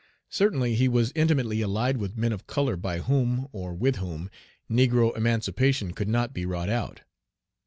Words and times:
Certainly, 0.31 0.73
he 0.73 0.87
was 0.87 1.11
intimately 1.13 1.61
allied 1.61 1.97
with 1.97 2.17
men 2.17 2.31
of 2.31 2.47
color 2.47 2.75
by 2.75 3.01
whom, 3.01 3.47
or 3.51 3.75
with 3.75 3.97
whom, 3.97 4.31
negro 4.67 5.15
emancipation 5.15 5.91
could 5.93 6.09
not 6.09 6.33
be 6.33 6.43
wrought 6.43 6.69
out. 6.69 7.01